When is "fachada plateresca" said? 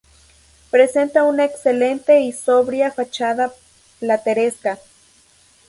2.89-4.79